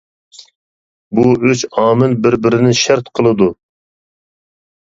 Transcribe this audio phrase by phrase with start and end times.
[1.19, 3.51] بۇ ئۈچ ئامىل بىر-بىرىنى شەرت قىلىدۇ.